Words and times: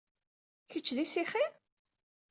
Kečč 0.69 0.87
d 0.95 0.97
isixi? 1.03 1.45